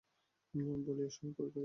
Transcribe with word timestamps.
বলিয়া 0.85 1.09
শয়ন 1.09 1.31
করিতে 1.31 1.41
গেলেন। 1.45 1.59